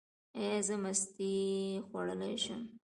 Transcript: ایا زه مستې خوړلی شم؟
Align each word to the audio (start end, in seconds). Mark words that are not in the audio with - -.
ایا 0.39 0.57
زه 0.67 0.75
مستې 0.83 1.31
خوړلی 1.85 2.35
شم؟ 2.43 2.61